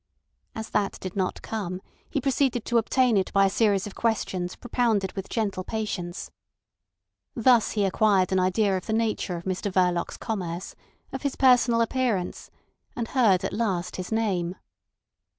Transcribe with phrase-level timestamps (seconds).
[0.55, 4.55] As that did not come he proceeded to obtain it by a series of questions
[4.55, 6.31] propounded with gentle patience.
[7.35, 10.73] Thus he acquired an idea of the nature of Mr Verloc's commerce,
[11.13, 12.49] of his personal appearance,
[12.95, 14.55] and heard at last his name.